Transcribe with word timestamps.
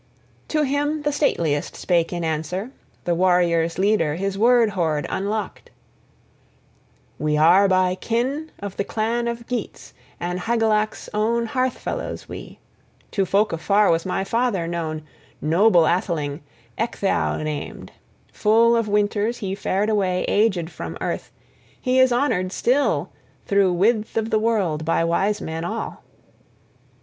IV 0.01 0.47
To 0.47 0.63
him 0.63 1.01
the 1.03 1.11
stateliest 1.11 1.75
spake 1.75 2.11
in 2.11 2.23
answer; 2.23 2.71
the 3.03 3.13
warriors' 3.13 3.77
leader 3.77 4.15
his 4.15 4.35
word 4.35 4.71
hoard 4.71 5.05
unlocked: 5.11 5.69
"We 7.19 7.37
are 7.37 7.67
by 7.67 7.93
kin 7.93 8.49
of 8.57 8.77
the 8.77 8.83
clan 8.83 9.27
of 9.27 9.45
Geats, 9.45 9.93
and 10.19 10.39
Hygelac's 10.39 11.07
own 11.13 11.45
hearth 11.45 11.77
fellows 11.77 12.27
we. 12.27 12.57
To 13.11 13.27
folk 13.27 13.53
afar 13.53 13.91
was 13.91 14.03
my 14.03 14.23
father 14.23 14.65
known, 14.67 15.03
noble 15.39 15.85
atheling, 15.87 16.41
Ecgtheow 16.79 17.43
named. 17.43 17.91
Full 18.33 18.75
of 18.75 18.87
winters, 18.87 19.37
he 19.37 19.53
fared 19.53 19.87
away 19.91 20.23
aged 20.27 20.71
from 20.71 20.97
earth; 20.99 21.31
he 21.79 21.99
is 21.99 22.11
honored 22.11 22.51
still 22.51 23.11
through 23.45 23.71
width 23.71 24.17
of 24.17 24.31
the 24.31 24.39
world 24.39 24.83
by 24.83 25.03
wise 25.03 25.41
men 25.41 25.63
all. 25.63 26.01